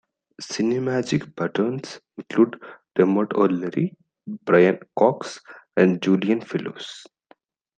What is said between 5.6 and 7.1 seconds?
and Julian Fellowes.